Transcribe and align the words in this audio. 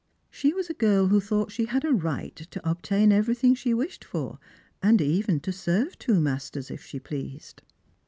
She 0.31 0.51
was 0.51 0.67
a 0.67 0.73
girl 0.73 1.09
who 1.09 1.21
thought 1.21 1.51
she 1.51 1.65
had 1.65 1.85
a 1.85 1.93
right 1.93 2.35
to 2.35 2.67
obtain 2.67 3.11
every 3.11 3.35
thing 3.35 3.53
she 3.53 3.71
wished 3.71 4.03
for, 4.03 4.39
and 4.81 4.99
even 4.99 5.39
to 5.41 5.51
serve 5.51 5.95
two 5.99 6.19
masters 6.19 6.71
if 6.71 6.83
she 6.83 6.99
pleased. 6.99 7.61